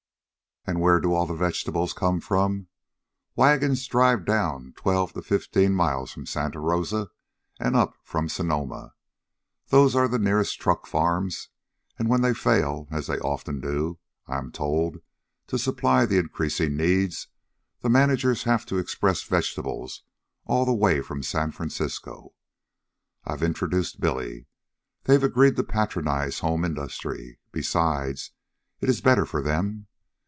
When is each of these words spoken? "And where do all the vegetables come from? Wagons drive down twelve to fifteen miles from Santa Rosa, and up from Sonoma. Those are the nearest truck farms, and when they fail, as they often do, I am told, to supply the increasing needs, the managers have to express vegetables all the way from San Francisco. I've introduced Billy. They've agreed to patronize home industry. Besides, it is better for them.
"And 0.63 0.79
where 0.79 0.99
do 1.01 1.11
all 1.15 1.25
the 1.25 1.33
vegetables 1.33 1.91
come 1.91 2.19
from? 2.21 2.67
Wagons 3.35 3.87
drive 3.87 4.25
down 4.25 4.73
twelve 4.77 5.11
to 5.13 5.23
fifteen 5.23 5.73
miles 5.73 6.11
from 6.11 6.27
Santa 6.27 6.59
Rosa, 6.59 7.09
and 7.59 7.75
up 7.75 7.97
from 8.03 8.29
Sonoma. 8.29 8.93
Those 9.69 9.95
are 9.95 10.07
the 10.07 10.19
nearest 10.19 10.61
truck 10.61 10.85
farms, 10.85 11.49
and 11.97 12.09
when 12.09 12.21
they 12.21 12.35
fail, 12.35 12.87
as 12.91 13.07
they 13.07 13.17
often 13.17 13.59
do, 13.59 13.97
I 14.27 14.37
am 14.37 14.51
told, 14.51 15.01
to 15.47 15.57
supply 15.57 16.05
the 16.05 16.19
increasing 16.19 16.77
needs, 16.77 17.27
the 17.79 17.89
managers 17.89 18.43
have 18.43 18.63
to 18.67 18.77
express 18.77 19.23
vegetables 19.23 20.03
all 20.45 20.63
the 20.65 20.73
way 20.75 21.01
from 21.01 21.23
San 21.23 21.51
Francisco. 21.51 22.35
I've 23.25 23.41
introduced 23.41 23.99
Billy. 23.99 24.45
They've 25.05 25.23
agreed 25.23 25.55
to 25.55 25.63
patronize 25.63 26.39
home 26.39 26.63
industry. 26.63 27.39
Besides, 27.51 28.31
it 28.79 28.89
is 28.89 29.01
better 29.01 29.25
for 29.25 29.41
them. 29.41 29.87